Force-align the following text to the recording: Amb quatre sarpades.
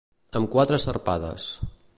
Amb 0.39 0.47
quatre 0.55 0.79
sarpades. 0.85 1.53